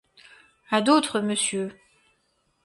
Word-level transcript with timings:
À 0.71 0.81
d’autres, 0.81 1.19
monsieur! 1.21 1.77